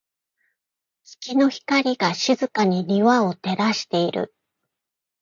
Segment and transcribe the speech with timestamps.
[1.03, 4.33] 月の光が、静かに庭を照らしている。